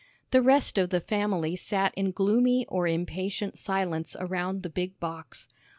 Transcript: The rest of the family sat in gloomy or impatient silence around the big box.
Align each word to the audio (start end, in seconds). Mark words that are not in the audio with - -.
The 0.31 0.41
rest 0.41 0.79
of 0.79 0.89
the 0.89 0.99
family 0.99 1.55
sat 1.55 1.93
in 1.93 2.09
gloomy 2.09 2.65
or 2.65 2.87
impatient 2.87 3.55
silence 3.59 4.15
around 4.19 4.63
the 4.63 4.69
big 4.71 4.99
box. 4.99 5.47